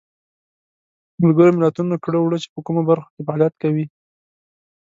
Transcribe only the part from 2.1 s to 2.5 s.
وړه چې